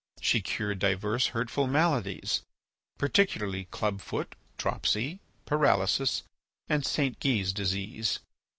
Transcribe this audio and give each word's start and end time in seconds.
She 0.19 0.41
cured 0.41 0.79
divers 0.79 1.27
hurtful 1.27 1.67
maladies, 1.67 2.41
particularly 2.97 3.65
club 3.65 4.01
foot, 4.01 4.33
dropsy, 4.57 5.19
paralysis, 5.45 6.23
and 6.67 6.83
St. 6.83 7.19
Guy's 7.19 7.53
disease. 7.53 8.17